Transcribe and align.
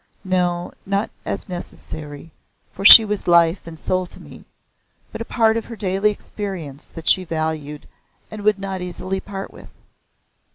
No 0.25 0.73
not 0.83 1.11
as 1.25 1.47
necessary, 1.47 2.31
for 2.73 2.83
she 2.83 3.05
was 3.05 3.27
life 3.27 3.67
and 3.67 3.77
soul 3.77 4.07
to 4.07 4.19
me, 4.19 4.45
but 5.11 5.21
a 5.21 5.25
part 5.25 5.57
of 5.57 5.65
her 5.65 5.75
daily 5.75 6.09
experience 6.09 6.87
that 6.87 7.05
she 7.07 7.23
valued 7.23 7.87
and 8.31 8.41
would 8.41 8.57
not 8.57 8.81
easily 8.81 9.19
part 9.19 9.53
with. 9.53 9.69